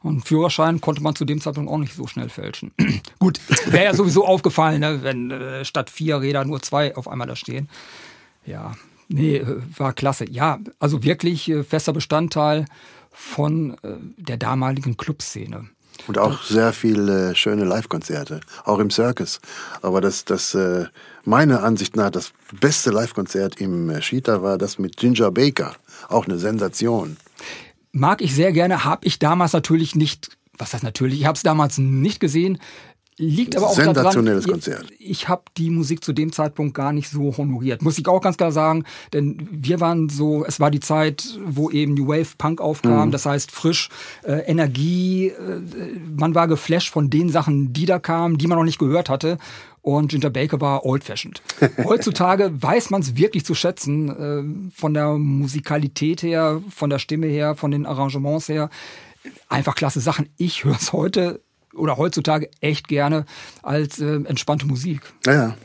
[0.03, 2.71] und Führerschein konnte man zu dem Zeitpunkt auch nicht so schnell fälschen.
[3.19, 7.27] Gut, wäre ja sowieso aufgefallen, ne, wenn äh, statt vier Räder nur zwei auf einmal
[7.27, 7.69] da stehen.
[8.45, 8.73] Ja,
[9.07, 10.29] nee, äh, war klasse.
[10.29, 12.65] Ja, also wirklich äh, fester Bestandteil
[13.11, 15.69] von äh, der damaligen Clubszene.
[16.07, 19.39] Und auch sehr viele äh, schöne Live-Konzerte, auch im Circus.
[19.81, 20.85] Aber das, das äh,
[21.23, 25.75] meiner Ansicht nach das beste Live-Konzert im äh, Cheetah war das mit Ginger Baker.
[26.09, 27.17] Auch eine Sensation.
[27.97, 31.43] Mag ich sehr gerne, habe ich damals natürlich nicht, was heißt natürlich, ich habe es
[31.43, 32.57] damals nicht gesehen.
[33.17, 34.91] Liegt aber auch Sensationelles daran, Konzert.
[34.99, 37.81] Ich habe die Musik zu dem Zeitpunkt gar nicht so honoriert.
[37.81, 41.69] Muss ich auch ganz klar sagen, denn wir waren so, es war die Zeit, wo
[41.69, 43.11] eben New Wave Punk aufkam, Mhm.
[43.11, 43.87] das heißt frisch,
[44.23, 45.61] äh, Energie, äh,
[46.13, 49.37] man war geflasht von den Sachen, die da kamen, die man noch nicht gehört hatte.
[49.81, 51.41] Und Ginger Baker war old-fashioned.
[51.85, 57.27] Heutzutage weiß man es wirklich zu schätzen, äh, von der Musikalität her, von der Stimme
[57.27, 58.69] her, von den Arrangements her.
[59.47, 60.27] Einfach klasse Sachen.
[60.37, 61.39] Ich höre es heute
[61.75, 63.25] oder heutzutage echt gerne
[63.63, 65.01] als äh, entspannte Musik.
[65.25, 65.55] Ja, ja.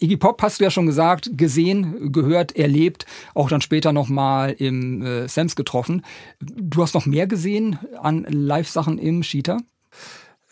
[0.00, 5.02] Iggy Pop hast du ja schon gesagt, gesehen, gehört, erlebt, auch dann später nochmal im
[5.02, 6.02] äh, Sams getroffen.
[6.40, 9.58] Du hast noch mehr gesehen an Live-Sachen im Cheetah?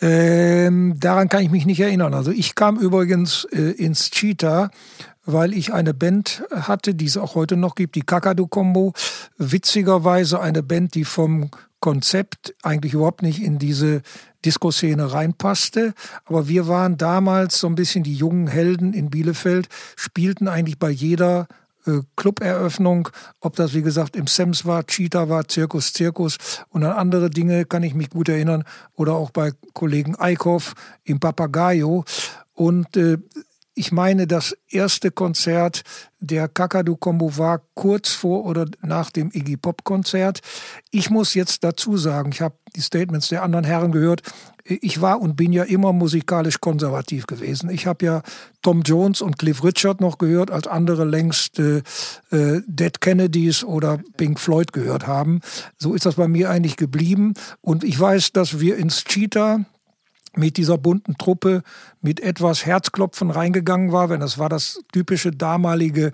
[0.00, 2.14] Ähm, daran kann ich mich nicht erinnern.
[2.14, 4.70] Also ich kam übrigens äh, ins Cheetah,
[5.24, 8.92] weil ich eine Band hatte, die es auch heute noch gibt, die Kakadu Combo.
[9.36, 14.02] Witzigerweise eine Band, die vom Konzept eigentlich überhaupt nicht in diese
[14.44, 15.94] Disco-Szene reinpasste.
[16.24, 20.90] Aber wir waren damals so ein bisschen die jungen Helden in Bielefeld, spielten eigentlich bei
[20.90, 21.46] jeder
[21.86, 23.08] äh, Cluberöffnung,
[23.40, 26.36] ob das wie gesagt im Sems war, Cheetah war, Zirkus, Zirkus
[26.70, 28.64] und an andere Dinge kann ich mich gut erinnern
[28.94, 32.04] oder auch bei Kollegen Eickhoff im Papagayo
[32.54, 33.18] und äh,
[33.78, 35.82] ich meine, das erste Konzert
[36.18, 40.40] der Kakadu-Kombo war kurz vor oder nach dem Iggy Pop-Konzert.
[40.90, 44.22] Ich muss jetzt dazu sagen, ich habe die Statements der anderen Herren gehört,
[44.64, 47.70] ich war und bin ja immer musikalisch konservativ gewesen.
[47.70, 48.22] Ich habe ja
[48.62, 51.78] Tom Jones und Cliff Richard noch gehört, als andere längst äh,
[52.30, 55.40] äh, Dead Kennedys oder Pink Floyd gehört haben.
[55.78, 57.34] So ist das bei mir eigentlich geblieben.
[57.60, 59.60] Und ich weiß, dass wir ins Cheetah
[60.36, 61.62] mit dieser bunten Truppe
[62.00, 66.12] mit etwas Herzklopfen reingegangen war, wenn das war das typische damalige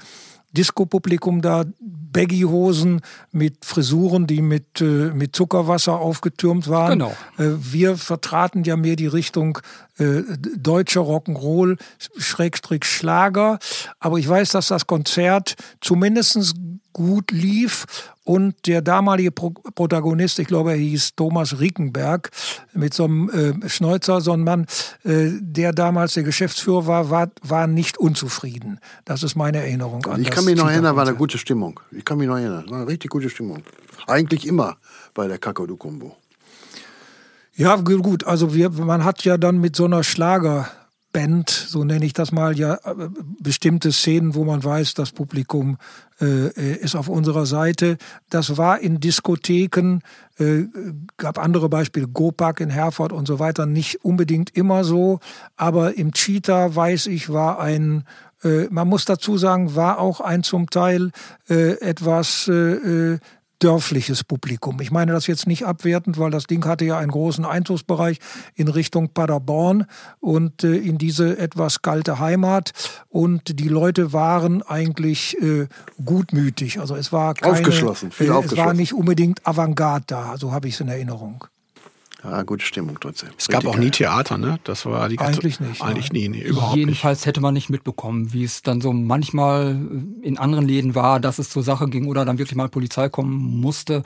[0.56, 3.00] Disco-Publikum da, Baggy-Hosen
[3.32, 7.00] mit Frisuren, die mit, äh, mit Zuckerwasser aufgetürmt waren.
[7.00, 7.16] Genau.
[7.38, 9.58] Äh, wir vertraten ja mehr die Richtung
[9.98, 10.22] äh,
[10.56, 11.76] deutscher Rock'n'Roll,
[12.16, 13.58] Schrägstrich Schlager.
[13.98, 16.54] Aber ich weiß, dass das Konzert zumindest
[16.94, 17.84] gut lief
[18.24, 22.30] und der damalige Pro Protagonist, ich glaube, er hieß Thomas Riekenberg,
[22.72, 23.28] mit so einem
[23.62, 24.64] äh, Schnäuzer, so ein Mann,
[25.04, 28.80] äh, der damals der Geschäftsführer war, war, war nicht unzufrieden.
[29.04, 31.78] Das ist meine Erinnerung an Ich kann mich noch erinnern, war eine gute Stimmung.
[31.90, 33.62] Ich kann mich noch erinnern, war eine richtig gute Stimmung.
[34.06, 34.78] Eigentlich immer
[35.12, 36.16] bei der Kakadu-Kombo.
[37.56, 38.24] Ja, gu- gut.
[38.24, 40.02] Also wir, man hat ja dann mit so einer
[41.14, 43.08] Schlagerband, so nenne ich das mal, ja äh,
[43.40, 45.78] bestimmte Szenen, wo man weiß, das Publikum
[46.20, 47.96] äh, ist auf unserer Seite.
[48.30, 50.00] Das war in Diskotheken,
[50.38, 50.64] äh,
[51.16, 55.20] gab andere Beispiele, Gopak in Herford und so weiter, nicht unbedingt immer so.
[55.56, 58.04] Aber im Cheetah, weiß ich, war ein
[58.42, 61.10] äh, man muss dazu sagen, war auch ein zum Teil
[61.48, 63.18] äh, etwas äh, äh,
[63.58, 64.80] dörfliches Publikum.
[64.80, 68.18] Ich meine das jetzt nicht abwertend, weil das Ding hatte ja einen großen Einzugsbereich
[68.54, 69.86] in Richtung Paderborn
[70.20, 72.72] und äh, in diese etwas kalte Heimat.
[73.08, 75.66] Und die Leute waren eigentlich äh,
[76.04, 76.80] gutmütig.
[76.80, 78.76] Also es war keine, Aufgeschlossen, viel äh, Es war aufgeschlossen.
[78.76, 81.46] nicht unbedingt Avantgarde da, so habe ich es in Erinnerung.
[82.24, 83.28] Ja, gute Stimmung trotzdem.
[83.36, 83.84] Es gab Richtig auch geil.
[83.84, 84.58] nie Theater, ne?
[84.64, 86.22] Das war die ganze, Eigentlich nicht, Eigentlich nein.
[86.22, 86.86] nie, nee, überhaupt nicht.
[86.86, 89.78] Jedenfalls hätte man nicht mitbekommen, wie es dann so manchmal
[90.22, 93.60] in anderen Läden war, dass es zur Sache ging oder dann wirklich mal Polizei kommen
[93.60, 94.02] musste.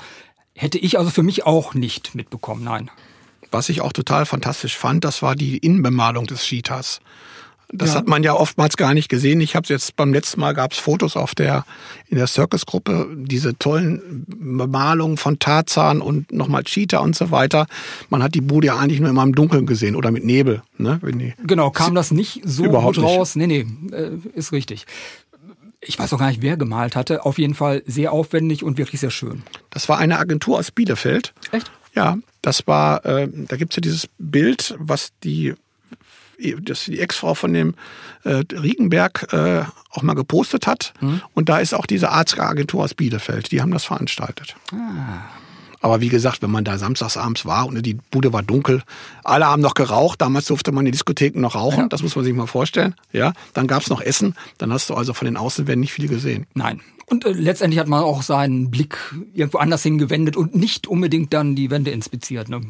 [0.54, 2.90] Hätte ich also für mich auch nicht mitbekommen, nein.
[3.52, 7.00] Was ich auch total fantastisch fand, das war die Innenbemalung des Cheetahs.
[7.70, 7.96] Das Ja.
[7.96, 9.42] hat man ja oftmals gar nicht gesehen.
[9.42, 11.66] Ich habe jetzt beim letzten Mal gab es Fotos auf der
[12.08, 17.66] in der Circus-Gruppe, diese tollen Bemalungen von Tarzan und nochmal Cheetah und so weiter.
[18.08, 20.62] Man hat die Bude ja eigentlich nur immer im Dunkeln gesehen oder mit Nebel.
[20.78, 20.98] Ne?
[21.46, 23.14] Genau, kam das nicht so Überhaupt gut nicht.
[23.18, 23.36] raus.
[23.36, 24.86] Nee, nee, äh, ist richtig.
[25.80, 27.24] Ich weiß auch gar nicht, wer gemalt hatte.
[27.26, 29.42] Auf jeden Fall sehr aufwendig und wirklich sehr schön.
[29.70, 31.34] das war eine Agentur aus Bielefeld.
[31.52, 31.70] Echt?
[31.94, 35.54] Ja, das war, äh, da gibt's ja dieses Bild, was die,
[36.60, 37.74] das die Ex-Frau von dem
[38.24, 40.92] äh, Riegenberg äh, auch mal gepostet hat.
[41.34, 44.56] Und da ist auch diese Arztagentur aus Bielefeld, die haben das veranstaltet.
[45.80, 48.82] Aber wie gesagt, wenn man da samstagsabends war und die Bude war dunkel,
[49.22, 52.34] alle haben noch geraucht, damals durfte man in Diskotheken noch rauchen, das muss man sich
[52.34, 52.94] mal vorstellen.
[53.12, 56.46] Ja, dann gab's noch Essen, dann hast du also von den Außenwänden nicht viel gesehen.
[56.54, 56.80] Nein.
[57.06, 58.98] Und äh, letztendlich hat man auch seinen Blick
[59.32, 62.48] irgendwo anders hingewendet und nicht unbedingt dann die Wände inspiziert.
[62.48, 62.60] Ne?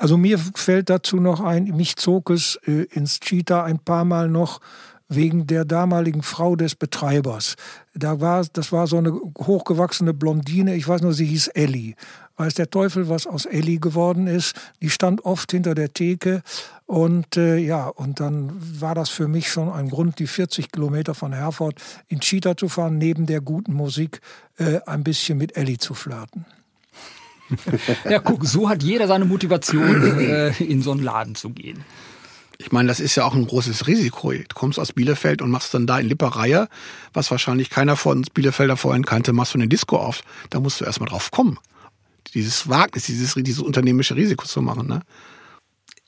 [0.00, 4.30] Also mir fällt dazu noch ein, mich zog es äh, ins Cheetah ein paar Mal
[4.30, 4.60] noch,
[5.10, 7.56] wegen der damaligen Frau des Betreibers.
[7.94, 11.96] Da war, das war so eine hochgewachsene Blondine, ich weiß nur, sie hieß Ellie.
[12.36, 14.54] Weiß der Teufel, was aus Ellie geworden ist.
[14.80, 16.42] Die stand oft hinter der Theke
[16.86, 21.12] und äh, ja, und dann war das für mich schon ein Grund, die 40 Kilometer
[21.12, 21.74] von Herford
[22.08, 24.22] in Cheetah zu fahren, neben der guten Musik
[24.56, 26.46] äh, ein bisschen mit Ellie zu flirten.
[28.08, 31.84] Ja, guck, so hat jeder seine Motivation, äh, in so einen Laden zu gehen.
[32.58, 34.32] Ich meine, das ist ja auch ein großes Risiko.
[34.32, 36.68] Du kommst aus Bielefeld und machst dann da in Lippereihe,
[37.14, 40.22] was wahrscheinlich keiner von uns Bielefelder vorhin kannte, machst du eine Disco auf.
[40.50, 41.58] Da musst du erstmal drauf kommen.
[42.34, 44.88] Dieses Wagnis, dieses, dieses unternehmerische Risiko zu machen.
[44.88, 45.00] Ne?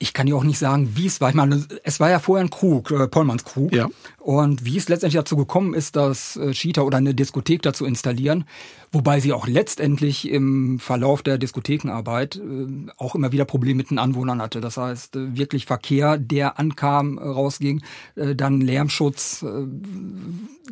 [0.02, 1.28] Ich kann ja auch nicht sagen, wie es war.
[1.28, 3.72] Ich meine, es war ja vorher ein Krug, äh, Pollmanns Krug.
[3.72, 3.88] Ja.
[4.18, 8.44] Und wie es letztendlich dazu gekommen ist, das äh, Cheetah oder eine Diskothek dazu installieren,
[8.90, 14.00] wobei sie auch letztendlich im Verlauf der Diskothekenarbeit äh, auch immer wieder Probleme mit den
[14.00, 14.60] Anwohnern hatte.
[14.60, 17.82] Das heißt, äh, wirklich Verkehr, der ankam, äh, rausging,
[18.16, 19.44] äh, dann Lärmschutz.
[19.44, 19.66] Äh,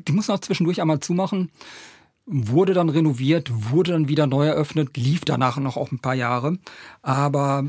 [0.09, 1.51] die mussten auch zwischendurch einmal zumachen
[2.31, 6.59] wurde dann renoviert, wurde dann wieder neu eröffnet, lief danach noch auch ein paar Jahre.
[7.03, 7.65] Aber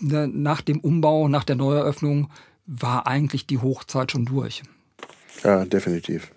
[0.00, 2.30] ne, nach dem Umbau, nach der Neueröffnung
[2.66, 4.62] war eigentlich die Hochzeit schon durch.
[5.42, 6.30] Ja, definitiv.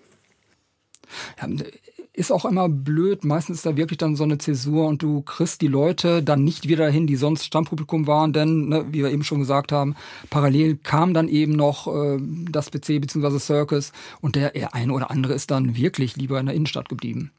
[1.40, 1.48] Ja,
[2.12, 3.24] ist auch immer blöd.
[3.24, 6.66] Meistens ist da wirklich dann so eine Zäsur und du kriegst die Leute dann nicht
[6.66, 9.94] wieder hin, die sonst Stammpublikum waren, denn, ne, wie wir eben schon gesagt haben,
[10.28, 12.18] parallel kam dann eben noch äh,
[12.50, 13.38] das PC bzw.
[13.38, 17.30] Circus und der eine oder andere ist dann wirklich lieber in der Innenstadt geblieben.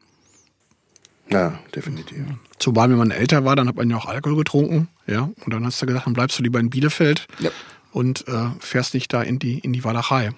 [1.31, 2.17] Ja, definitiv.
[2.57, 4.87] Zumal, wenn man älter war, dann hat man ja auch Alkohol getrunken.
[5.07, 7.49] Ja, und dann hast du gesagt, dann bleibst du lieber in Bielefeld Ja.
[7.91, 10.31] und äh, fährst nicht da in die, in die Walachei.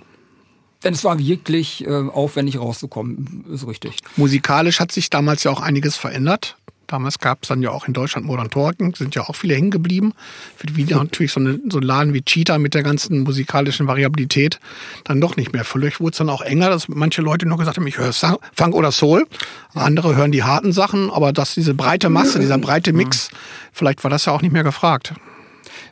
[0.83, 3.97] Denn es war wirklich äh, aufwendig rauszukommen, ist richtig.
[4.17, 6.57] Musikalisch hat sich damals ja auch einiges verändert.
[6.91, 9.71] Damals gab es dann ja auch in Deutschland Modern Talking, sind ja auch viele hängen
[9.71, 10.13] geblieben.
[10.57, 14.59] Für wieder natürlich so, eine, so ein Laden wie Cheetah mit der ganzen musikalischen Variabilität
[15.05, 15.63] dann doch nicht mehr.
[15.63, 18.75] Vielleicht wurde es dann auch enger, dass manche Leute nur gesagt haben, ich höre Funk
[18.75, 19.25] oder Soul.
[19.73, 23.29] Andere hören die harten Sachen, aber dass diese breite Masse, dieser breite Mix,
[23.71, 25.13] vielleicht war das ja auch nicht mehr gefragt.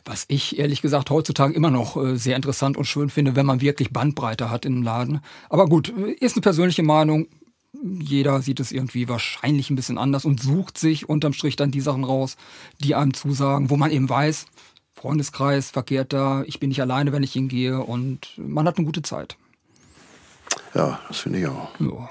[0.04, 3.60] Was ich ehrlich gesagt heutzutage immer noch äh, sehr interessant und schön finde, wenn man
[3.60, 5.20] wirklich Bandbreite hat im Laden.
[5.48, 7.26] Aber gut, äh, ist eine persönliche Meinung.
[7.72, 11.80] Jeder sieht es irgendwie wahrscheinlich ein bisschen anders und sucht sich unterm Strich dann die
[11.80, 12.36] Sachen raus,
[12.80, 14.46] die einem zusagen, wo man eben weiß,
[14.94, 19.02] Freundeskreis verkehrt da, ich bin nicht alleine, wenn ich hingehe und man hat eine gute
[19.02, 19.36] Zeit.
[20.74, 21.70] Ja, das finde ich auch.
[21.80, 22.08] Ja.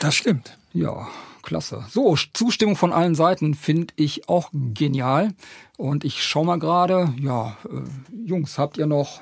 [0.00, 0.58] Das stimmt.
[0.72, 1.08] Ja,
[1.42, 1.84] klasse.
[1.90, 5.34] So, Zustimmung von allen Seiten finde ich auch genial.
[5.76, 9.20] Und ich schaue mal gerade, ja, äh, Jungs, habt ihr noch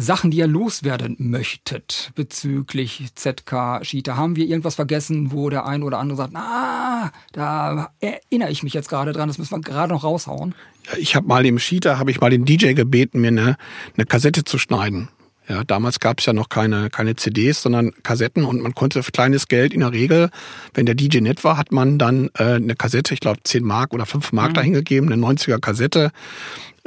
[0.00, 4.16] Sachen, die ihr loswerden möchtet bezüglich ZK Cheetah?
[4.16, 8.72] Haben wir irgendwas vergessen, wo der ein oder andere sagt, ah, da erinnere ich mich
[8.72, 10.54] jetzt gerade dran, das müssen wir gerade noch raushauen?
[10.98, 13.56] Ich habe mal im Cheetah, habe ich mal den DJ gebeten, mir eine,
[13.96, 15.08] eine Kassette zu schneiden.
[15.50, 19.10] Ja, damals gab es ja noch keine, keine CDs, sondern Kassetten und man konnte für
[19.10, 20.30] kleines Geld in der Regel,
[20.74, 23.92] wenn der DJ nett war, hat man dann äh, eine Kassette, ich glaube 10 Mark
[23.92, 26.12] oder 5 Mark dahin gegeben, eine 90er Kassette.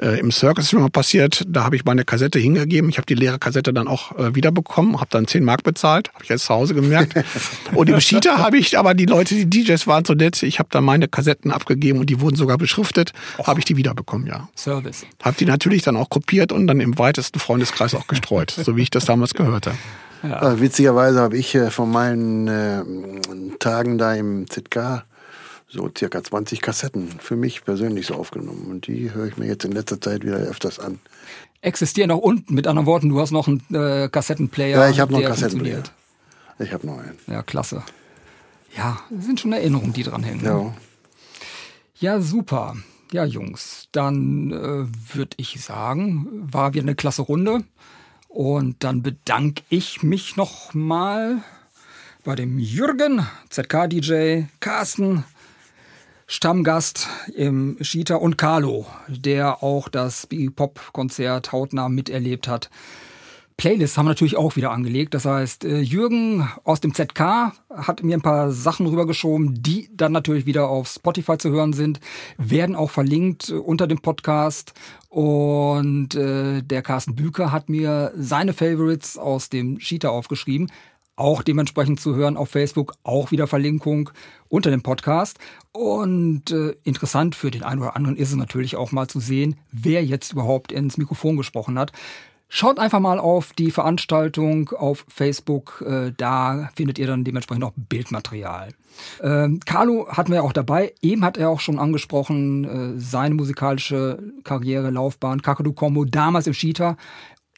[0.02, 2.90] Äh, Im Circus ist mir mal passiert, da habe ich meine Kassette hingegeben.
[2.90, 6.24] Ich habe die leere Kassette dann auch äh, wiederbekommen, habe dann 10 Mark bezahlt, habe
[6.24, 7.14] ich jetzt zu Hause gemerkt.
[7.76, 10.70] und im Cheetah habe ich, aber die Leute, die DJs waren so nett, ich habe
[10.72, 14.50] dann meine Kassetten abgegeben und die wurden sogar beschriftet, habe ich die wiederbekommen, ja.
[14.56, 15.06] Service.
[15.22, 18.82] Hab die natürlich dann auch kopiert und dann im weitesten Freundeskreis auch gestreut, so wie
[18.82, 19.74] ich das damals gehörte.
[20.24, 22.84] Äh, witzigerweise habe ich von meinen äh,
[23.60, 25.04] Tagen da im ZK
[25.74, 28.68] so circa 20 Kassetten für mich persönlich so aufgenommen.
[28.70, 31.00] Und die höre ich mir jetzt in letzter Zeit wieder öfters an.
[31.62, 34.80] Existieren auch unten, mit anderen Worten, du hast noch einen äh, Kassettenplayer.
[34.80, 35.84] Ja, ich habe noch einen Kassettenplayer.
[36.60, 37.18] Ich habe noch einen.
[37.28, 37.84] Ja, klasse.
[38.78, 40.42] Ja, sind schon Erinnerungen, die dran hängen.
[40.44, 40.50] ne?
[40.50, 40.74] Ja.
[42.00, 42.76] Ja, super.
[43.12, 47.64] Ja, Jungs, dann äh, würde ich sagen, war wieder eine klasse Runde.
[48.28, 51.44] Und dann bedanke ich mich nochmal
[52.24, 55.24] bei dem Jürgen, ZK-DJ, Carsten,
[56.34, 62.72] Stammgast im Cheetah und Carlo, der auch das Biggie Pop-Konzert hautnah miterlebt hat.
[63.56, 65.14] Playlists haben wir natürlich auch wieder angelegt.
[65.14, 70.12] Das heißt, äh, Jürgen aus dem ZK hat mir ein paar Sachen rübergeschoben, die dann
[70.12, 72.00] natürlich wieder auf Spotify zu hören sind,
[72.40, 74.74] werden auch verlinkt äh, unter dem Podcast.
[75.10, 80.72] Und äh, der Carsten Büker hat mir seine Favorites aus dem Cheetah aufgeschrieben.
[81.16, 84.10] Auch dementsprechend zu hören auf Facebook, auch wieder Verlinkung
[84.50, 85.38] unter dem Podcast.
[85.72, 89.56] Und äh, interessant für den einen oder anderen ist es natürlich auch mal zu sehen,
[89.72, 91.92] wer jetzt überhaupt ins Mikrofon gesprochen hat.
[92.56, 97.74] Schaut einfach mal auf die Veranstaltung auf Facebook, äh, da findet ihr dann dementsprechend auch
[97.76, 98.70] Bildmaterial.
[99.24, 102.64] Ähm, Carlo hatten wir auch dabei, eben hat er auch schon angesprochen,
[102.96, 106.96] äh, seine musikalische Karriere, Laufbahn, Kakadu Combo, damals im Cheetah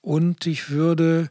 [0.00, 1.30] Und ich würde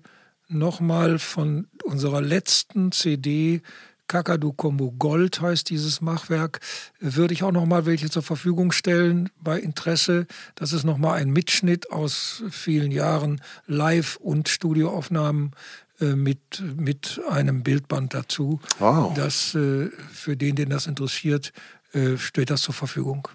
[0.49, 3.61] nochmal von unserer letzten CD
[4.07, 6.59] Kakadu Combo Gold heißt dieses Machwerk,
[6.99, 10.27] würde ich auch noch mal welche zur Verfügung stellen bei Interesse.
[10.55, 15.51] Das ist noch mal ein Mitschnitt aus vielen Jahren Live- und Studioaufnahmen
[15.99, 18.59] äh, mit, mit einem Bildband dazu.
[18.79, 19.13] Wow.
[19.13, 21.51] Das, äh, für den, den das interessiert,
[21.93, 23.27] äh, steht das zur Verfügung.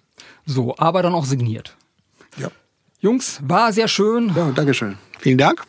[0.46, 1.76] So, aber dann auch signiert.
[2.36, 2.48] Ja.
[3.00, 4.32] Jungs, war sehr schön.
[4.34, 4.96] Ja, Dankeschön.
[5.18, 5.64] Vielen Dank.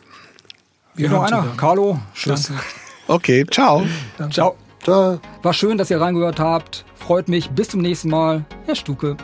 [0.94, 1.54] Wir noch einer.
[1.56, 2.44] Carlo, tschüss.
[2.44, 2.62] Danke.
[3.08, 3.84] Okay, ciao.
[4.30, 4.56] Ciao.
[4.84, 5.18] Ciao.
[5.42, 6.84] War schön, dass ihr reingehört habt.
[6.94, 7.50] Freut mich.
[7.50, 8.44] Bis zum nächsten Mal.
[8.66, 9.16] Herr Stuke.